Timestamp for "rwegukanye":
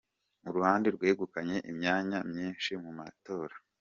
0.95-1.57